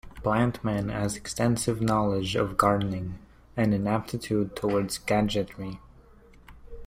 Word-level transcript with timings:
Plantman 0.23 0.89
has 0.91 1.15
extensive 1.15 1.79
knowledge 1.79 2.35
of 2.35 2.57
gardening, 2.57 3.19
and 3.55 3.71
an 3.71 3.85
aptitude 3.85 4.55
towards 4.55 4.97
gadgetry. 4.97 5.79